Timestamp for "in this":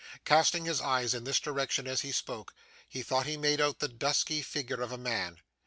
1.13-1.39